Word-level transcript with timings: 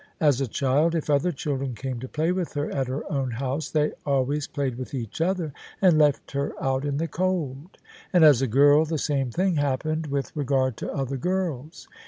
As 0.19 0.41
a 0.41 0.47
child, 0.47 0.95
if 0.95 1.11
other 1.11 1.31
children 1.31 1.75
came 1.75 1.99
to 1.99 2.07
play 2.07 2.31
with 2.31 2.53
her 2.53 2.71
at 2.71 2.87
her 2.87 3.03
own 3.11 3.29
house, 3.29 3.69
they 3.69 3.91
always 4.03 4.47
played 4.47 4.75
with 4.79 4.95
each 4.95 5.21
other 5.21 5.53
and 5.79 5.99
left 5.99 6.31
her 6.31 6.53
out 6.59 6.85
in 6.85 6.97
the 6.97 7.07
cold: 7.07 7.77
and 8.11 8.23
as 8.25 8.41
a 8.41 8.47
girl 8.47 8.83
the 8.83 8.97
same 8.97 9.29
thing 9.29 9.57
happened 9.57 10.07
with 10.07 10.35
regard 10.35 10.75
to 10.77 10.91
other 10.91 11.17
girls. 11.17 11.87